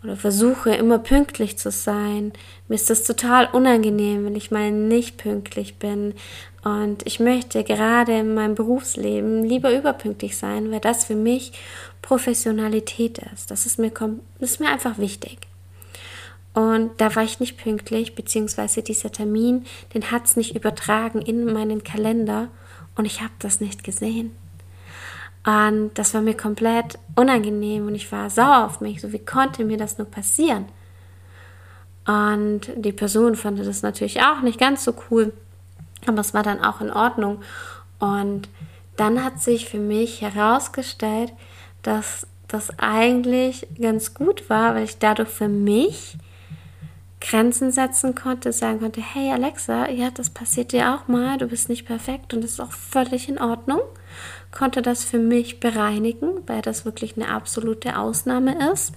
oder 0.04 0.18
versuche 0.18 0.76
immer 0.76 1.00
pünktlich 1.00 1.58
zu 1.58 1.72
sein. 1.72 2.34
Mir 2.68 2.76
ist 2.76 2.90
das 2.90 3.06
total 3.06 3.48
unangenehm, 3.52 4.26
wenn 4.26 4.36
ich 4.36 4.52
mal 4.52 4.70
nicht 4.70 5.18
pünktlich 5.18 5.76
bin. 5.76 6.14
Und 6.64 7.06
ich 7.06 7.20
möchte 7.20 7.64
gerade 7.64 8.20
in 8.20 8.34
meinem 8.34 8.56
Berufsleben 8.56 9.44
lieber 9.44 9.76
überpünktlich 9.76 10.38
sein, 10.38 10.72
weil 10.72 10.80
das 10.80 11.06
für 11.06 11.16
mich 11.16 11.54
Professionalität 12.02 13.20
ist. 13.34 13.50
Das 13.50 13.66
ist 13.66 13.80
mir, 13.80 13.92
das 13.92 14.52
ist 14.52 14.60
mir 14.60 14.70
einfach 14.70 14.98
wichtig. 14.98 15.38
Und 16.54 16.92
da 16.98 17.16
war 17.16 17.24
ich 17.24 17.40
nicht 17.40 17.58
pünktlich, 17.58 18.14
beziehungsweise 18.14 18.84
dieser 18.84 19.12
Termin, 19.12 19.66
den 19.94 20.12
hat 20.12 20.26
es 20.26 20.36
nicht 20.36 20.56
übertragen 20.56 21.22
in 21.22 21.46
meinen 21.46 21.84
Kalender 21.84 22.50
und 22.96 23.06
ich 23.06 23.22
habe 23.22 23.34
das 23.40 23.60
nicht 23.60 23.84
gesehen. 23.84 24.36
Und 25.46 25.92
das 25.96 26.14
war 26.14 26.22
mir 26.22 26.38
komplett 26.38 26.98
unangenehm 27.16 27.88
und 27.88 27.96
ich 27.96 28.12
war 28.12 28.30
sauer 28.30 28.66
auf 28.66 28.80
mich. 28.80 29.02
So, 29.02 29.12
wie 29.12 29.20
konnte 29.20 29.66
mir 29.66 29.78
das 29.78 29.98
nur 29.98 30.08
passieren? 30.08 30.66
Und 32.06 32.62
die 32.76 32.94
Person 32.94 33.36
fand 33.36 33.60
das 33.60 33.82
natürlich 33.82 34.22
auch 34.22 34.42
nicht 34.42 34.60
ganz 34.60 34.84
so 34.84 34.94
cool, 35.10 35.34
aber 36.06 36.20
es 36.20 36.34
war 36.34 36.44
dann 36.44 36.64
auch 36.64 36.82
in 36.82 36.92
Ordnung. 36.92 37.42
Und 38.00 38.50
dann 38.96 39.24
hat 39.24 39.42
sich 39.42 39.68
für 39.68 39.80
mich 39.80 40.22
herausgestellt, 40.22 41.34
dass 41.82 42.28
das 42.48 42.78
eigentlich 42.80 43.68
ganz 43.82 44.14
gut 44.14 44.50
war, 44.50 44.76
weil 44.76 44.84
ich 44.84 45.00
dadurch 45.00 45.30
für 45.30 45.48
mich 45.48 46.18
Grenzen 47.20 47.72
setzen 47.72 48.16
konnte, 48.16 48.52
sagen 48.52 48.80
konnte, 48.80 49.02
hey 49.02 49.32
Alexa, 49.32 49.90
ja, 49.90 50.12
das 50.12 50.30
passiert 50.30 50.74
dir 50.74 50.94
auch 50.94 51.08
mal, 51.08 51.38
du 51.38 51.48
bist 51.48 51.70
nicht 51.70 51.86
perfekt 51.86 52.34
und 52.34 52.44
das 52.44 52.52
ist 52.52 52.60
auch 52.60 52.74
völlig 52.74 53.30
in 53.30 53.40
Ordnung 53.40 53.80
konnte 54.54 54.82
das 54.82 55.04
für 55.04 55.20
mich 55.20 55.60
bereinigen, 55.60 56.30
weil 56.48 56.62
das 56.62 56.86
wirklich 56.86 57.18
eine 57.18 57.30
absolute 57.30 57.98
Ausnahme 57.98 58.72
ist. 58.72 58.94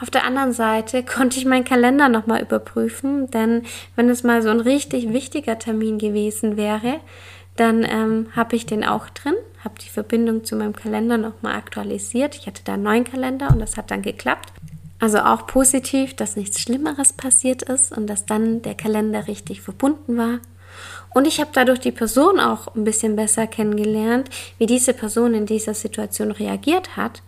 Auf 0.00 0.10
der 0.10 0.24
anderen 0.24 0.52
Seite 0.52 1.02
konnte 1.04 1.38
ich 1.38 1.44
meinen 1.44 1.64
Kalender 1.64 2.08
nochmal 2.08 2.42
überprüfen, 2.42 3.30
denn 3.30 3.62
wenn 3.96 4.08
es 4.08 4.22
mal 4.22 4.42
so 4.42 4.50
ein 4.50 4.60
richtig 4.60 5.12
wichtiger 5.12 5.58
Termin 5.58 5.98
gewesen 5.98 6.56
wäre, 6.56 7.00
dann 7.56 7.84
ähm, 7.88 8.28
habe 8.34 8.56
ich 8.56 8.66
den 8.66 8.84
auch 8.84 9.08
drin, 9.10 9.34
habe 9.62 9.76
die 9.78 9.88
Verbindung 9.88 10.44
zu 10.44 10.56
meinem 10.56 10.74
Kalender 10.74 11.18
nochmal 11.18 11.54
aktualisiert. 11.54 12.34
Ich 12.34 12.46
hatte 12.46 12.62
da 12.64 12.74
einen 12.74 12.82
neuen 12.82 13.04
Kalender 13.04 13.50
und 13.50 13.60
das 13.60 13.76
hat 13.76 13.92
dann 13.92 14.02
geklappt. 14.02 14.52
Also 14.98 15.18
auch 15.18 15.46
positiv, 15.46 16.14
dass 16.14 16.36
nichts 16.36 16.60
Schlimmeres 16.60 17.12
passiert 17.12 17.62
ist 17.62 17.96
und 17.96 18.08
dass 18.08 18.26
dann 18.26 18.62
der 18.62 18.74
Kalender 18.74 19.28
richtig 19.28 19.60
verbunden 19.60 20.16
war. 20.16 20.40
Und 21.14 21.26
ich 21.26 21.40
habe 21.40 21.50
dadurch 21.52 21.80
die 21.80 21.92
Person 21.92 22.40
auch 22.40 22.74
ein 22.74 22.84
bisschen 22.84 23.16
besser 23.16 23.46
kennengelernt, 23.46 24.30
wie 24.58 24.66
diese 24.66 24.94
Person 24.94 25.34
in 25.34 25.46
dieser 25.46 25.74
Situation 25.74 26.30
reagiert 26.30 26.96
hat, 26.96 27.22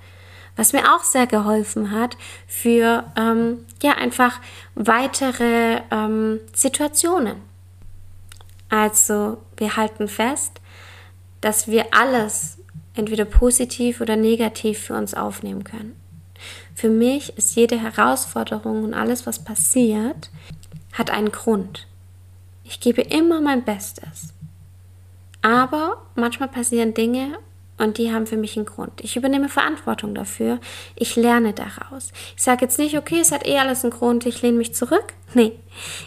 was 0.57 0.73
mir 0.73 0.95
auch 0.95 1.05
sehr 1.05 1.27
geholfen 1.27 1.91
hat 1.91 2.17
für 2.47 3.05
ähm, 3.17 3.59
ja 3.83 3.93
einfach 3.93 4.41
weitere 4.75 5.81
ähm, 5.91 6.41
Situationen. 6.55 7.37
Also 8.69 9.39
wir 9.57 9.77
halten 9.77 10.09
fest, 10.09 10.61
dass 11.41 11.69
wir 11.69 11.87
alles 11.93 12.59
entweder 12.95 13.25
positiv 13.25 14.01
oder 14.01 14.17
negativ 14.17 14.81
für 14.81 14.95
uns 14.95 15.15
aufnehmen 15.15 15.63
können. 15.65 15.95
Für 16.75 16.89
mich 16.89 17.37
ist 17.39 17.57
jede 17.57 17.81
Herausforderung 17.81 18.85
und 18.85 18.95
alles, 18.95 19.27
was 19.27 19.45
passiert, 19.45 20.31
hat 20.93 21.11
einen 21.11 21.31
Grund. 21.31 21.87
Ich 22.69 22.81
gebe 22.81 23.03
immer 23.03 23.41
mein 23.41 23.65
Bestes. 23.65 24.35
Aber 25.43 26.03
manchmal 26.15 26.49
passieren 26.49 26.95
Dinge 26.95 27.39
und 27.79 27.99
die 27.99 28.13
haben 28.13 28.27
für 28.27 28.37
mich 28.37 28.57
einen 28.57 28.67
Grund. 28.67 29.01
Ich 29.03 29.17
übernehme 29.17 29.49
Verantwortung 29.49 30.15
dafür. 30.15 30.59
Ich 30.95 31.15
lerne 31.15 31.53
daraus. 31.53 32.11
Ich 32.37 32.43
sage 32.43 32.65
jetzt 32.65 32.79
nicht, 32.79 32.97
okay, 32.97 33.21
es 33.21 33.33
hat 33.33 33.47
eh 33.47 33.59
alles 33.59 33.85
einen 33.85 33.93
Grund, 33.93 34.25
ich 34.27 34.43
lehne 34.43 34.59
mich 34.59 34.75
zurück. 34.75 35.05
Nee, 35.35 35.53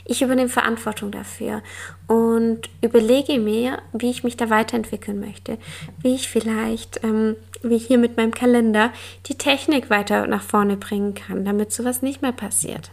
ich 0.06 0.24
übernehme 0.24 0.50
Verantwortung 0.50 1.12
dafür 1.12 1.62
und 2.08 2.62
überlege 2.82 3.38
mir, 3.38 3.80
wie 3.94 4.10
ich 4.10 4.24
mich 4.24 4.38
da 4.38 4.50
weiterentwickeln 4.50 5.20
möchte. 5.20 5.60
Wie 6.02 6.16
ich 6.16 6.30
vielleicht, 6.30 7.04
ähm, 7.04 7.36
wie 7.62 7.78
hier 7.78 8.00
mit 8.00 8.18
meinem 8.18 8.34
Kalender, 8.34 8.92
die 9.28 9.38
Technik 9.38 9.92
weiter 9.92 10.26
nach 10.26 10.42
vorne 10.42 10.78
bringen 10.78 11.14
kann, 11.14 11.46
damit 11.46 11.72
sowas 11.72 12.02
nicht 12.02 12.24
mehr 12.24 12.32
passiert. 12.32 12.90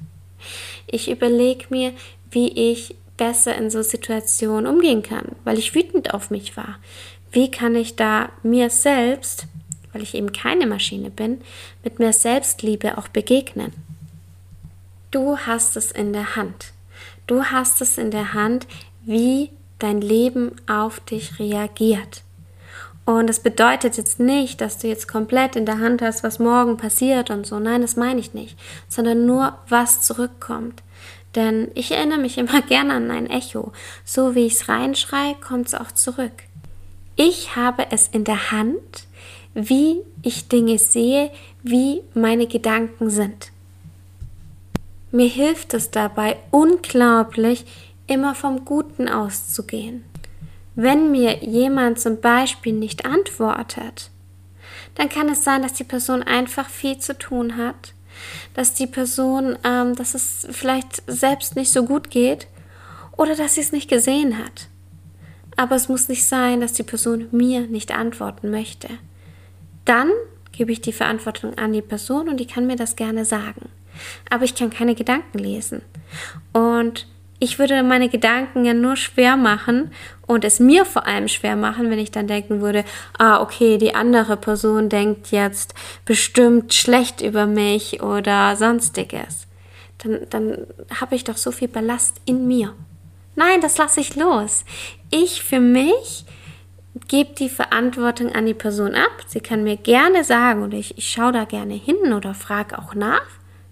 Ich 0.87 1.11
überlege 1.11 1.67
mir, 1.71 1.93
wie 2.31 2.73
ich 2.73 2.97
besser 3.17 3.57
in 3.57 3.71
so 3.71 3.83
Situationen 3.83 4.67
umgehen 4.67 5.03
kann, 5.03 5.37
weil 5.45 5.59
ich 5.59 5.75
wütend 5.75 6.15
auf 6.15 6.31
mich 6.31 6.57
war 6.57 6.79
wie 7.37 7.51
kann 7.51 7.75
ich 7.75 7.97
da 7.97 8.31
mir 8.43 8.71
selbst, 8.71 9.47
weil 9.93 10.03
ich 10.03 10.15
eben 10.15 10.33
keine 10.33 10.67
Maschine 10.67 11.11
bin, 11.11 11.43
mit 11.85 11.99
mehr 11.99 12.15
Selbstliebe 12.15 12.97
auch 12.97 13.09
begegnen? 13.09 13.75
Du 15.11 15.37
hast 15.37 15.77
es 15.77 15.93
in 15.93 16.15
der 16.15 16.37
Hand. 16.37 16.73
Du 17.27 17.45
hast 17.45 17.83
es 17.83 17.99
in 17.99 18.11
der 18.11 18.33
Hand, 18.33 18.67
wie 19.05 19.51
dein 19.79 20.01
Leben 20.01 20.53
auf 20.67 20.99
dich 21.01 21.39
reagiert. 21.39 22.23
Und 23.05 23.29
das 23.29 23.41
bedeutet 23.41 23.99
jetzt 23.99 24.19
nicht, 24.19 24.63
dass 24.63 24.79
du 24.79 24.89
jetzt 24.89 25.07
komplett 25.07 25.57
in 25.57 25.67
der 25.67 25.79
Hand 25.79 26.01
hast, 26.01 26.23
was 26.23 26.39
morgen 26.39 26.79
passiert 26.79 27.29
und 27.29 27.47
so. 27.47 27.59
Nein, 27.59 27.83
das 27.83 27.97
meine 27.97 28.19
ich 28.19 28.33
nicht. 28.33 28.59
Sondern 28.89 29.27
nur, 29.27 29.59
was 29.69 30.01
zurückkommt. 30.01 30.83
Denn 31.37 31.71
ich 31.75 31.93
erinnere 31.93 32.19
mich 32.19 32.39
immer 32.39 32.63
gerne 32.69 32.95
an 32.95 33.11
ein 33.11 33.31
Echo. 33.31 33.73
So 34.05 34.35
wie 34.35 34.47
ich 34.47 34.55
es 34.55 34.69
reinschrei, 34.69 35.37
kommt 35.47 35.69
es 35.69 35.75
auch 35.75 35.93
zurück. 35.93 36.33
Ich 37.15 37.55
habe 37.55 37.87
es 37.91 38.09
in 38.09 38.25
der 38.25 38.51
Hand, 38.51 39.07
wie 39.55 40.03
ich 40.23 40.49
Dinge 40.49 40.79
sehe, 40.79 41.31
wie 41.63 42.03
meine 42.15 42.47
Gedanken 42.47 43.09
sind. 43.11 43.53
Mir 45.13 45.29
hilft 45.29 45.73
es 45.73 45.91
dabei 45.91 46.37
unglaublich, 46.51 47.65
immer 48.07 48.35
vom 48.35 48.65
Guten 48.65 49.09
auszugehen. 49.09 50.05
Wenn 50.75 51.11
mir 51.11 51.43
jemand 51.43 51.99
zum 51.99 52.21
Beispiel 52.21 52.75
nicht 52.75 53.07
antwortet, 53.07 54.11
dann 54.95 55.09
kann 55.09 55.31
es 55.31 55.43
sein, 55.43 55.63
dass 55.63 55.73
die 55.73 55.85
Person 55.85 56.23
einfach 56.23 56.69
viel 56.69 56.99
zu 56.99 57.17
tun 57.17 57.57
hat, 57.57 57.95
dass 58.55 58.75
die 58.75 58.87
Person, 58.87 59.57
ähm, 59.65 59.95
dass 59.95 60.15
es 60.15 60.47
vielleicht 60.51 61.03
selbst 61.07 61.57
nicht 61.57 61.73
so 61.73 61.85
gut 61.85 62.11
geht 62.11 62.47
oder 63.17 63.35
dass 63.35 63.55
sie 63.55 63.61
es 63.61 63.73
nicht 63.73 63.89
gesehen 63.89 64.39
hat. 64.39 64.69
Aber 65.57 65.75
es 65.75 65.89
muss 65.89 66.09
nicht 66.09 66.27
sein, 66.27 66.61
dass 66.61 66.75
die 66.75 66.83
Person 66.83 67.29
mir 67.31 67.63
nicht 67.63 67.93
antworten 67.93 68.51
möchte. 68.51 68.89
Dann 69.85 70.11
gebe 70.53 70.73
ich 70.73 70.81
die 70.81 70.93
Verantwortung 70.93 71.57
an 71.59 71.73
die 71.73 71.83
Person 71.83 72.29
und 72.29 72.39
die 72.39 72.47
kann 72.47 72.67
mir 72.67 72.77
das 72.77 72.97
gerne 72.97 73.25
sagen. 73.25 73.71
Aber 74.31 74.45
ich 74.45 74.55
kann 74.55 74.71
keine 74.71 74.95
Gedanken 74.95 75.39
lesen. 75.39 75.83
Und 76.53 77.07
ich 77.39 77.59
würde 77.59 77.83
meine 77.83 78.09
Gedanken 78.09 78.65
ja 78.65 78.75
nur 78.75 78.97
schwer 78.97 79.37
machen 79.37 79.91
und 80.27 80.45
es 80.45 80.59
mir 80.59 80.85
vor 80.85 81.07
allem 81.07 81.29
schwer 81.29 81.57
machen, 81.57 81.91
wenn 81.91 81.99
ich 81.99 82.11
dann 82.11 82.27
denken 82.27 82.61
würde, 82.61 82.85
ah, 83.19 83.41
okay, 83.41 83.79
die 83.79 83.95
andere 83.95 84.37
Person 84.37 84.89
denkt 84.89 85.31
jetzt 85.31 85.75
bestimmt 86.05 86.73
schlecht 86.75 87.21
über 87.21 87.47
mich 87.47 88.03
oder 88.03 88.57
sonstiges. 88.57 89.47
Dann, 89.99 90.27
dann 90.31 90.67
habe 91.01 91.15
ich 91.15 91.25
doch 91.25 91.37
so 91.37 91.53
viel 91.53 91.69
Ballast 91.69 92.21
in 92.25 92.47
mir. 92.47 92.75
Nein, 93.35 93.61
das 93.61 93.77
lasse 93.77 94.01
ich 94.01 94.17
los. 94.17 94.65
Ich 95.11 95.43
für 95.43 95.61
mich 95.61 96.25
gebe 97.09 97.35
die 97.35 97.51
Verantwortung 97.51 98.35
an 98.35 98.47
die 98.47 98.55
Person 98.55 98.95
ab. 98.95 99.13
Sie 99.27 99.41
kann 99.41 99.63
mir 99.63 99.77
gerne 99.77 100.25
sagen 100.25 100.63
oder 100.63 100.79
ich, 100.79 100.97
ich 100.97 101.11
schaue 101.11 101.33
da 101.33 101.45
gerne 101.45 101.75
hin 101.75 102.15
oder 102.15 102.35
frage 102.35 102.79
auch 102.79 102.95
nach. 102.95 103.27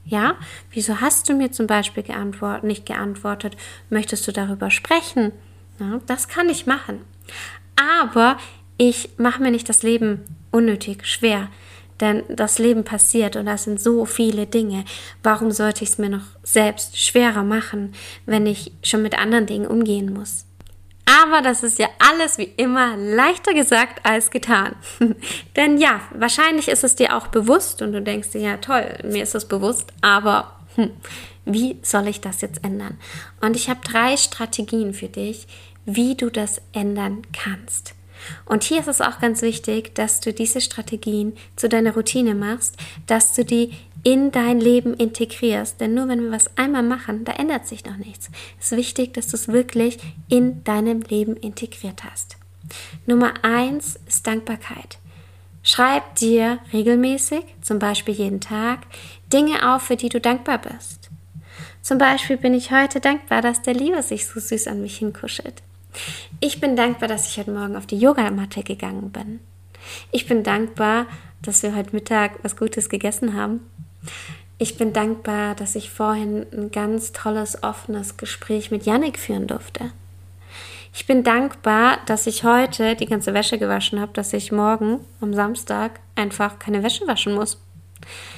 Ja, 0.04 0.36
wieso 0.70 1.00
hast 1.00 1.28
du 1.28 1.34
mir 1.34 1.50
zum 1.50 1.66
Beispiel 1.66 2.02
geantwortet, 2.02 2.64
nicht 2.64 2.86
geantwortet? 2.86 3.56
Möchtest 3.88 4.26
du 4.28 4.32
darüber 4.32 4.70
sprechen? 4.70 5.32
Ja, 5.80 6.00
das 6.06 6.28
kann 6.28 6.48
ich 6.48 6.66
machen. 6.66 7.00
Aber 7.76 8.36
ich 8.76 9.10
mache 9.18 9.42
mir 9.42 9.50
nicht 9.50 9.68
das 9.68 9.82
Leben 9.82 10.22
unnötig 10.50 11.06
schwer. 11.06 11.48
Denn 12.00 12.24
das 12.28 12.58
Leben 12.58 12.84
passiert 12.84 13.36
und 13.36 13.46
das 13.46 13.64
sind 13.64 13.80
so 13.80 14.04
viele 14.04 14.46
Dinge. 14.46 14.84
Warum 15.22 15.52
sollte 15.52 15.84
ich 15.84 15.90
es 15.90 15.98
mir 15.98 16.10
noch 16.10 16.26
selbst 16.42 16.98
schwerer 16.98 17.44
machen, 17.44 17.94
wenn 18.26 18.46
ich 18.46 18.72
schon 18.82 19.02
mit 19.02 19.16
anderen 19.16 19.46
Dingen 19.46 19.66
umgehen 19.66 20.12
muss? 20.12 20.44
Aber 21.06 21.42
das 21.42 21.62
ist 21.62 21.78
ja 21.78 21.88
alles 21.98 22.38
wie 22.38 22.50
immer 22.56 22.96
leichter 22.96 23.52
gesagt 23.52 24.04
als 24.06 24.30
getan. 24.30 24.74
Denn 25.56 25.78
ja, 25.78 26.00
wahrscheinlich 26.14 26.68
ist 26.68 26.84
es 26.84 26.96
dir 26.96 27.16
auch 27.16 27.28
bewusst 27.28 27.82
und 27.82 27.92
du 27.92 28.00
denkst 28.00 28.30
dir, 28.30 28.40
ja 28.40 28.56
toll, 28.56 28.98
mir 29.04 29.22
ist 29.22 29.34
es 29.34 29.46
bewusst, 29.46 29.92
aber 30.00 30.58
hm, 30.76 30.90
wie 31.44 31.78
soll 31.82 32.08
ich 32.08 32.20
das 32.20 32.40
jetzt 32.40 32.64
ändern? 32.64 32.98
Und 33.40 33.54
ich 33.54 33.68
habe 33.68 33.80
drei 33.84 34.16
Strategien 34.16 34.94
für 34.94 35.08
dich, 35.08 35.46
wie 35.84 36.14
du 36.14 36.30
das 36.30 36.62
ändern 36.72 37.22
kannst. 37.32 37.94
Und 38.44 38.64
hier 38.64 38.80
ist 38.80 38.88
es 38.88 39.00
auch 39.00 39.20
ganz 39.20 39.42
wichtig, 39.42 39.94
dass 39.94 40.20
du 40.20 40.32
diese 40.32 40.60
Strategien 40.60 41.34
zu 41.56 41.68
deiner 41.68 41.94
Routine 41.94 42.34
machst, 42.34 42.76
dass 43.06 43.32
du 43.32 43.44
die 43.44 43.72
in 44.02 44.30
dein 44.30 44.60
Leben 44.60 44.94
integrierst. 44.94 45.80
Denn 45.80 45.94
nur 45.94 46.08
wenn 46.08 46.22
wir 46.22 46.30
was 46.30 46.56
einmal 46.56 46.82
machen, 46.82 47.24
da 47.24 47.32
ändert 47.32 47.66
sich 47.66 47.84
noch 47.84 47.96
nichts. 47.96 48.30
Es 48.60 48.70
ist 48.70 48.78
wichtig, 48.78 49.14
dass 49.14 49.28
du 49.28 49.36
es 49.36 49.48
wirklich 49.48 49.98
in 50.28 50.62
deinem 50.64 51.00
Leben 51.00 51.36
integriert 51.36 52.04
hast. 52.04 52.36
Nummer 53.06 53.32
eins 53.42 53.98
ist 54.06 54.26
Dankbarkeit. 54.26 54.98
Schreib 55.62 56.16
dir 56.16 56.58
regelmäßig, 56.74 57.44
zum 57.62 57.78
Beispiel 57.78 58.14
jeden 58.14 58.40
Tag, 58.40 58.80
Dinge 59.32 59.74
auf, 59.74 59.82
für 59.82 59.96
die 59.96 60.10
du 60.10 60.20
dankbar 60.20 60.58
bist. 60.58 61.08
Zum 61.80 61.98
Beispiel 61.98 62.36
bin 62.36 62.54
ich 62.54 62.70
heute 62.70 63.00
dankbar, 63.00 63.40
dass 63.40 63.62
der 63.62 63.74
Liebe 63.74 64.02
sich 64.02 64.26
so 64.26 64.40
süß 64.40 64.68
an 64.68 64.82
mich 64.82 64.98
hinkuschelt. 64.98 65.62
Ich 66.40 66.60
bin 66.60 66.76
dankbar, 66.76 67.08
dass 67.08 67.28
ich 67.28 67.38
heute 67.38 67.52
Morgen 67.52 67.76
auf 67.76 67.86
die 67.86 67.98
Yogamatte 67.98 68.62
gegangen 68.62 69.10
bin. 69.10 69.40
Ich 70.10 70.26
bin 70.26 70.42
dankbar, 70.42 71.06
dass 71.42 71.62
wir 71.62 71.74
heute 71.74 71.94
Mittag 71.94 72.32
was 72.42 72.56
Gutes 72.56 72.88
gegessen 72.88 73.34
haben. 73.34 73.60
Ich 74.58 74.76
bin 74.76 74.92
dankbar, 74.92 75.54
dass 75.54 75.74
ich 75.74 75.90
vorhin 75.90 76.46
ein 76.52 76.70
ganz 76.70 77.12
tolles, 77.12 77.62
offenes 77.62 78.16
Gespräch 78.16 78.70
mit 78.70 78.86
Yannick 78.86 79.18
führen 79.18 79.46
durfte. 79.46 79.90
Ich 80.92 81.06
bin 81.06 81.24
dankbar, 81.24 81.98
dass 82.06 82.28
ich 82.28 82.44
heute 82.44 82.94
die 82.94 83.06
ganze 83.06 83.34
Wäsche 83.34 83.58
gewaschen 83.58 84.00
habe, 84.00 84.12
dass 84.12 84.32
ich 84.32 84.52
morgen 84.52 85.00
am 85.20 85.34
Samstag 85.34 85.98
einfach 86.14 86.60
keine 86.60 86.84
Wäsche 86.84 87.06
waschen 87.08 87.34
muss. 87.34 87.60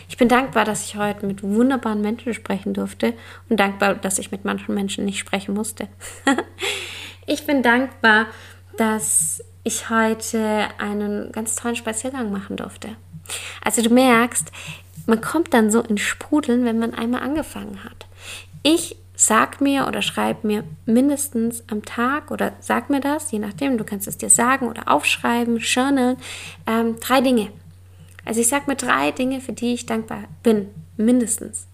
Ich 0.08 0.16
bin 0.16 0.28
dankbar, 0.28 0.64
dass 0.64 0.86
ich 0.86 0.96
heute 0.96 1.26
mit 1.26 1.42
wunderbaren 1.42 2.00
Menschen 2.00 2.32
sprechen 2.32 2.72
durfte 2.72 3.12
und 3.50 3.58
dankbar, 3.60 3.94
dass 3.94 4.18
ich 4.18 4.30
mit 4.30 4.44
manchen 4.44 4.74
Menschen 4.74 5.04
nicht 5.04 5.18
sprechen 5.18 5.54
musste. 5.54 5.88
Ich 7.26 7.44
bin 7.44 7.62
dankbar, 7.62 8.26
dass 8.76 9.42
ich 9.64 9.90
heute 9.90 10.68
einen 10.78 11.32
ganz 11.32 11.56
tollen 11.56 11.76
Spaziergang 11.76 12.30
machen 12.30 12.56
durfte. 12.56 12.90
Also 13.64 13.82
du 13.82 13.90
merkst, 13.90 14.52
man 15.06 15.20
kommt 15.20 15.52
dann 15.52 15.70
so 15.70 15.80
in 15.80 15.98
Sprudeln, 15.98 16.64
wenn 16.64 16.78
man 16.78 16.94
einmal 16.94 17.22
angefangen 17.22 17.82
hat. 17.82 18.06
Ich 18.62 18.96
sag 19.16 19.60
mir 19.60 19.88
oder 19.88 20.02
schreib 20.02 20.44
mir 20.44 20.62
mindestens 20.84 21.64
am 21.68 21.84
Tag 21.84 22.30
oder 22.30 22.52
sag 22.60 22.90
mir 22.90 23.00
das, 23.00 23.32
je 23.32 23.38
nachdem, 23.38 23.78
du 23.78 23.84
kannst 23.84 24.06
es 24.06 24.18
dir 24.18 24.30
sagen 24.30 24.68
oder 24.68 24.88
aufschreiben, 24.88 25.58
journalen, 25.58 26.18
ähm, 26.66 27.00
drei 27.00 27.20
Dinge. 27.20 27.50
Also 28.24 28.40
ich 28.40 28.48
sag 28.48 28.68
mir 28.68 28.76
drei 28.76 29.10
Dinge, 29.10 29.40
für 29.40 29.52
die 29.52 29.74
ich 29.74 29.86
dankbar 29.86 30.24
bin, 30.42 30.68
mindestens. 30.96 31.66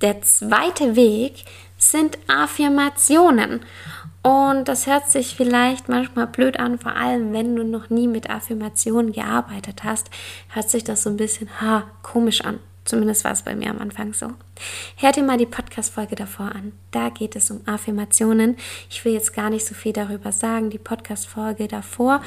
Der 0.00 0.22
zweite 0.22 0.96
Weg 0.96 1.44
sind 1.78 2.18
Affirmationen. 2.26 3.60
Und 4.26 4.66
das 4.66 4.88
hört 4.88 5.08
sich 5.08 5.36
vielleicht 5.36 5.88
manchmal 5.88 6.26
blöd 6.26 6.58
an, 6.58 6.80
vor 6.80 6.96
allem 6.96 7.32
wenn 7.32 7.54
du 7.54 7.62
noch 7.62 7.90
nie 7.90 8.08
mit 8.08 8.28
Affirmationen 8.28 9.12
gearbeitet 9.12 9.84
hast, 9.84 10.10
hört 10.48 10.68
sich 10.68 10.82
das 10.82 11.04
so 11.04 11.10
ein 11.10 11.16
bisschen 11.16 11.48
ha, 11.60 11.84
komisch 12.02 12.40
an. 12.40 12.58
Zumindest 12.84 13.22
war 13.22 13.30
es 13.30 13.42
bei 13.42 13.54
mir 13.54 13.70
am 13.70 13.78
Anfang 13.78 14.14
so. 14.14 14.32
Hör 14.96 15.12
dir 15.12 15.22
mal 15.22 15.38
die 15.38 15.46
Podcast-Folge 15.46 16.16
davor 16.16 16.46
an. 16.46 16.72
Da 16.90 17.10
geht 17.10 17.36
es 17.36 17.52
um 17.52 17.60
Affirmationen. 17.66 18.56
Ich 18.90 19.04
will 19.04 19.12
jetzt 19.12 19.32
gar 19.32 19.48
nicht 19.48 19.64
so 19.64 19.76
viel 19.76 19.92
darüber 19.92 20.32
sagen. 20.32 20.70
Die 20.70 20.78
Podcast-Folge 20.78 21.68
davor, 21.68 22.20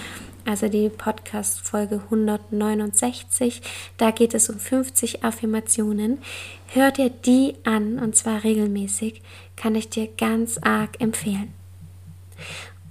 also 0.45 0.69
die 0.69 0.87
Podcast-Folge 0.87 1.95
169, 2.05 3.61
da 3.97 4.11
geht 4.11 4.33
es 4.33 4.49
um 4.49 4.57
50 4.57 5.25
Affirmationen. 5.25 6.19
Hör 6.67 6.91
dir 6.91 7.09
die 7.09 7.55
an 7.65 7.99
und 7.99 8.15
zwar 8.15 8.45
regelmäßig. 8.45 9.21
Kann 9.57 9.75
ich 9.75 9.89
dir 9.89 10.07
ganz 10.07 10.59
arg 10.59 11.01
empfehlen. 11.01 11.58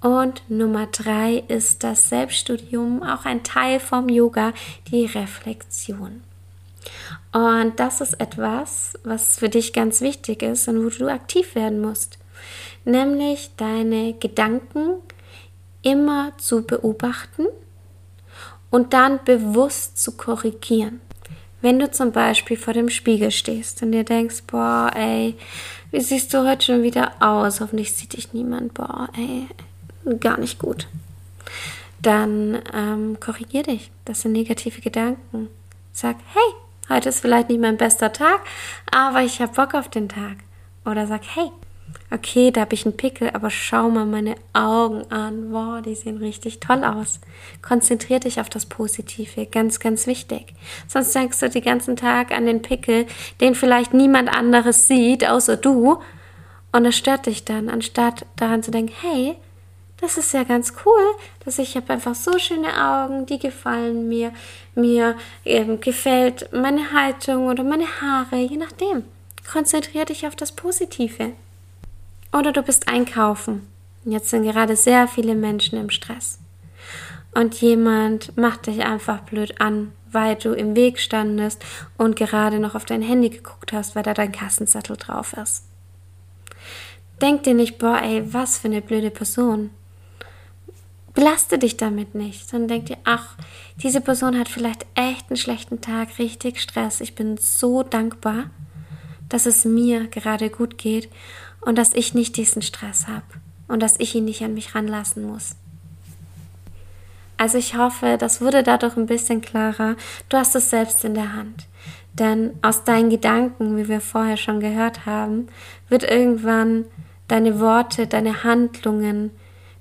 Und 0.01 0.49
Nummer 0.49 0.87
drei 0.87 1.43
ist 1.49 1.83
das 1.83 2.09
Selbststudium, 2.09 3.03
auch 3.03 3.25
ein 3.25 3.43
Teil 3.43 3.81
vom 3.81 4.09
Yoga, 4.09 4.53
die 4.91 5.07
Reflexion. 5.07 6.23
Und 7.33 7.81
das 7.81 8.01
ist 8.01 8.21
etwas, 8.21 8.95
was 9.03 9.39
für 9.39 9.49
dich 9.49 9.73
ganz 9.73 10.01
wichtig 10.01 10.43
ist 10.43 10.69
und 10.69 10.85
wo 10.85 10.89
du 10.89 11.11
aktiv 11.11 11.55
werden 11.55 11.81
musst. 11.81 12.19
Nämlich 12.85 13.51
deine 13.57 14.15
Gedanken 14.15 14.95
immer 15.83 16.33
zu 16.39 16.63
beobachten 16.63 17.47
und 18.71 18.93
dann 18.93 19.21
bewusst 19.25 20.01
zu 20.01 20.17
korrigieren. 20.17 21.01
Wenn 21.61 21.79
du 21.79 21.91
zum 21.91 22.13
Beispiel 22.13 22.57
vor 22.57 22.73
dem 22.73 22.89
Spiegel 22.89 23.31
stehst 23.31 23.83
und 23.83 23.93
dir 23.93 24.05
denkst, 24.05 24.45
boah, 24.47 24.91
ey, 24.95 25.37
wie 25.91 26.01
siehst 26.01 26.33
du 26.33 26.49
heute 26.49 26.67
schon 26.67 26.83
wieder 26.83 27.13
aus? 27.21 27.61
Hoffentlich 27.61 27.93
sieht 27.93 28.17
dich 28.17 28.33
niemand, 28.33 28.75
boah, 28.75 29.09
ey, 29.17 29.49
gar 30.19 30.39
nicht 30.39 30.59
gut. 30.59 30.87
Dann 32.01 32.63
ähm, 32.73 33.19
korrigier 33.19 33.65
dich. 33.65 33.91
Das 34.05 34.23
sind 34.23 34.33
negative 34.33 34.81
Gedanken. 34.81 35.49
Sag, 35.93 36.17
hey, 36.33 36.55
Heute 36.91 37.11
ist 37.11 37.21
vielleicht 37.21 37.51
nicht 37.51 37.61
mein 37.61 37.77
bester 37.77 38.15
Tag, 38.15 38.41
aber 38.91 39.21
ich 39.21 39.43
habe 39.43 39.53
Bock 39.53 39.75
auf 39.75 39.91
den 39.91 40.09
Tag. 40.09 40.39
Oder 40.87 41.07
sag, 41.07 41.21
hey, 41.35 41.51
okay, 42.11 42.51
da 42.51 42.63
habe 42.63 42.75
ich 42.75 42.87
einen 42.87 42.97
Pickel, 42.97 43.31
aber 43.31 43.51
schau 43.51 43.91
mal 43.91 44.07
meine 44.07 44.37
Augen 44.53 45.11
an. 45.11 45.53
Wow, 45.53 45.83
die 45.83 45.95
sehen 45.95 46.19
richtig 46.19 46.61
toll 46.61 46.85
aus. 46.85 47.21
Konzentrier 47.63 48.21
dich 48.21 48.41
auf 48.41 48.49
das 48.49 48.67
Positive, 48.67 49.47
ganz, 49.47 49.81
ganz 49.81 50.07
wichtig. 50.07 50.55
Sonst 50.87 51.15
denkst 51.15 51.39
du 51.41 51.51
den 51.51 51.63
ganzen 51.63 51.97
Tag 51.97 52.33
an 52.33 52.47
den 52.47 52.63
Pickel, 52.63 53.07
den 53.41 53.55
vielleicht 53.55 53.95
niemand 53.95 54.35
anderes 54.35 54.89
sieht, 54.89 55.29
außer 55.29 55.57
du. 55.57 55.99
Und 56.73 56.85
es 56.85 56.97
stört 56.97 57.27
dich 57.27 57.45
dann, 57.45 57.69
anstatt 57.69 58.27
daran 58.37 58.63
zu 58.63 58.71
denken, 58.71 58.93
hey, 59.01 59.37
das 60.01 60.17
ist 60.17 60.33
ja 60.33 60.45
ganz 60.45 60.75
cool, 60.85 61.03
dass 61.45 61.59
ich 61.59 61.77
habe 61.77 61.93
einfach 61.93 62.15
so 62.15 62.39
schöne 62.39 62.69
Augen, 62.69 63.27
die 63.27 63.39
gefallen 63.39 64.09
mir, 64.09 64.33
mir 64.77 65.17
ähm, 65.45 65.81
gefällt 65.81 66.53
meine 66.53 66.93
Haltung 66.93 67.47
oder 67.49 67.65
meine 67.65 67.87
Haare, 68.01 68.37
je 68.37 68.57
nachdem. 68.57 69.05
Konzentriere 69.51 70.05
dich 70.05 70.27
auf 70.27 70.37
das 70.37 70.53
Positive. 70.53 71.33
Oder 72.33 72.53
du 72.53 72.63
bist 72.63 72.89
einkaufen. 72.89 73.67
Jetzt 74.05 74.31
sind 74.31 74.45
gerade 74.45 74.77
sehr 74.77 75.09
viele 75.09 75.35
Menschen 75.35 75.79
im 75.79 75.91
Stress. 75.91 76.39
Und 77.35 77.61
jemand 77.61 78.37
macht 78.37 78.67
dich 78.67 78.83
einfach 78.85 79.21
blöd 79.21 79.61
an, 79.61 79.93
weil 80.11 80.37
du 80.37 80.53
im 80.53 80.75
Weg 80.75 80.99
standest 80.99 81.65
und 81.97 82.17
gerade 82.17 82.59
noch 82.59 82.75
auf 82.75 82.85
dein 82.85 83.03
Handy 83.03 83.29
geguckt 83.29 83.73
hast, 83.73 83.95
weil 83.95 84.03
da 84.03 84.15
dein 84.15 84.33
Kassenzettel 84.33 84.97
drauf 84.97 85.35
ist. 85.35 85.65
Denk 87.21 87.43
dir 87.43 87.55
nicht, 87.55 87.79
boah, 87.79 88.01
ey, 88.03 88.33
was 88.33 88.59
für 88.59 88.69
eine 88.69 88.81
blöde 88.81 89.11
Person 89.11 89.71
belaste 91.19 91.59
dich 91.59 91.77
damit 91.77 92.15
nicht, 92.15 92.49
sondern 92.49 92.69
denk 92.69 92.87
dir, 92.87 92.99
ach, 93.03 93.35
diese 93.83 94.01
Person 94.01 94.39
hat 94.39 94.49
vielleicht 94.49 94.87
echt 94.95 95.29
einen 95.29 95.37
schlechten 95.37 95.81
Tag, 95.81 96.17
richtig 96.21 96.61
Stress. 96.61 97.01
Ich 97.01 97.17
bin 97.17 97.37
so 97.39 97.83
dankbar, 97.83 98.51
dass 99.29 99.45
es 99.45 99.65
mir 99.65 100.07
gerade 100.07 100.49
gut 100.49 100.79
geht 100.79 101.09
und 101.69 101.77
dass 101.77 101.93
ich 101.93 102.15
nicht 102.15 102.39
diesen 102.39 102.63
Stress 102.63 103.09
habe 103.09 103.27
und 103.69 103.81
dass 103.83 104.01
ich 104.01 104.15
ihn 104.15 104.25
nicht 104.25 104.43
an 104.43 104.55
mich 104.55 104.75
ranlassen 104.75 105.23
muss. 105.25 105.55
Also 107.37 107.59
ich 107.59 107.77
hoffe, 107.77 108.17
das 108.19 108.41
wurde 108.41 108.63
dadurch 108.63 108.97
ein 108.97 109.05
bisschen 109.05 109.43
klarer. 109.43 109.97
Du 110.31 110.39
hast 110.39 110.57
es 110.57 110.71
selbst 110.71 111.05
in 111.05 111.13
der 111.13 111.35
Hand. 111.35 111.67
Denn 112.15 112.53
aus 112.63 112.85
deinen 112.85 113.11
Gedanken, 113.11 113.77
wie 113.77 113.87
wir 113.87 114.01
vorher 114.01 114.39
schon 114.39 114.61
gehört 114.61 115.05
haben, 115.05 115.49
wird 115.91 116.05
irgendwann 116.05 116.87
deine 117.29 117.61
Worte, 117.61 118.07
deine 118.07 118.45
Handlungen, 118.45 119.31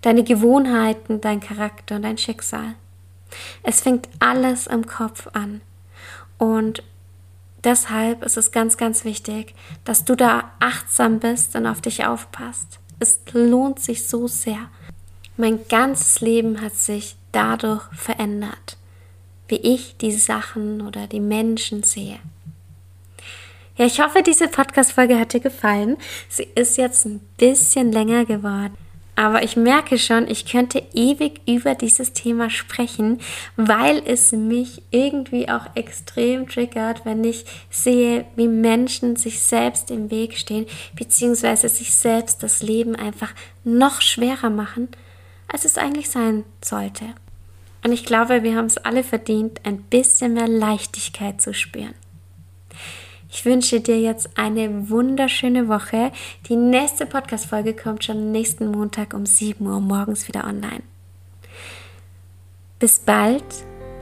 deine 0.02 0.26
Gewohnheiten, 0.26 1.22
dein 1.22 1.40
Charakter 1.40 1.96
und 1.96 2.02
dein 2.02 2.18
Schicksal. 2.18 2.76
Es 3.64 3.80
fängt 3.80 4.10
alles 4.20 4.68
im 4.68 4.86
Kopf 4.86 5.30
an. 5.32 5.62
Und 6.38 6.84
deshalb 7.64 8.24
ist 8.24 8.38
es 8.38 8.52
ganz, 8.52 8.78
ganz 8.78 9.06
wichtig, 9.06 9.54
dass 9.84 10.06
du 10.06 10.16
da 10.16 10.52
achtsam 10.60 11.20
bist 11.20 11.56
und 11.56 11.66
auf 11.66 11.82
dich 11.82 12.06
aufpasst. 12.06 12.80
Es 13.00 13.20
lohnt 13.32 13.80
sich 13.80 14.08
so 14.08 14.28
sehr. 14.28 14.70
Mein 15.36 15.68
ganzes 15.68 16.22
Leben 16.22 16.62
hat 16.62 16.74
sich 16.74 17.16
dadurch 17.32 17.84
verändert, 17.94 18.78
wie 19.48 19.58
ich 19.58 19.98
die 19.98 20.12
Sachen 20.12 20.82
oder 20.82 21.08
die 21.08 21.20
Menschen 21.20 21.84
sehe. 21.84 22.20
Ja, 23.76 23.86
ich 23.86 24.02
hoffe, 24.02 24.24
diese 24.24 24.48
Podcast-Folge 24.48 25.20
hat 25.20 25.34
dir 25.34 25.40
gefallen. 25.40 25.98
Sie 26.30 26.48
ist 26.56 26.78
jetzt 26.78 27.06
ein 27.06 27.20
bisschen 27.38 27.92
länger 27.92 28.26
geworden. 28.26 28.76
Aber 29.18 29.42
ich 29.42 29.56
merke 29.58 29.98
schon, 29.98 30.30
ich 30.30 30.46
könnte 30.46 30.84
ewig 30.94 31.42
über 31.48 31.74
dieses 31.74 32.14
Thema 32.14 32.52
sprechen, 32.52 33.20
weil 33.56 34.04
es 34.06 34.32
mich 34.32 34.84
irgendwie 34.92 35.50
auch 35.50 35.66
extrem 35.74 36.48
triggert, 36.48 37.04
wenn 37.04 37.24
ich 37.24 37.46
sehe, 37.72 38.26
wie 38.36 38.48
Menschen 38.48 39.16
sich 39.16 39.40
selbst 39.40 39.90
im 39.90 40.12
Weg 40.12 40.38
stehen, 40.38 40.68
beziehungsweise 40.96 41.68
sich 41.68 41.96
selbst 41.96 42.44
das 42.44 42.62
Leben 42.62 42.96
einfach 42.96 43.34
noch 43.64 44.02
schwerer 44.02 44.52
machen, 44.52 44.88
als 45.52 45.66
es 45.66 45.80
eigentlich 45.80 46.12
sein 46.12 46.44
sollte. 46.64 47.06
Und 47.84 47.94
ich 47.94 48.06
glaube, 48.06 48.44
wir 48.44 48.56
haben 48.56 48.68
es 48.68 48.78
alle 48.78 49.04
verdient, 49.04 49.62
ein 49.64 49.82
bisschen 49.82 50.36
mehr 50.36 50.48
Leichtigkeit 50.48 51.42
zu 51.42 51.56
spüren. 51.56 51.96
Ich 53.30 53.46
wünsche 53.46 53.82
dir 53.82 54.00
jetzt 54.00 54.38
eine 54.38 54.90
wunderschöne 54.90 55.68
Woche. 55.68 56.12
Die 56.48 56.56
nächste 56.56 57.06
Podcast-Folge 57.06 57.74
kommt 57.76 58.04
schon 58.04 58.32
nächsten 58.32 58.72
Montag 58.72 59.14
um 59.14 59.26
7 59.26 59.66
Uhr 59.66 59.82
morgens 59.82 60.28
wieder 60.28 60.46
online. 60.46 60.84
Bis 62.80 63.00
bald 63.00 63.44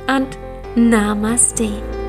und 0.07 0.37
Namaste. 0.75 2.04